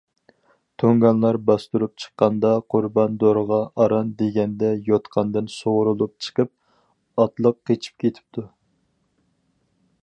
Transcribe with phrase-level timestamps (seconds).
[0.83, 6.53] تۇڭگانلار باستۇرۇپ چىققاندا قۇربان دورغا ئاران دېگەندە يوتقاندىن سۇغۇرۇلۇپ چىقىپ،
[7.25, 8.49] ئاتلىق قېچىپ كېتىپتۇ.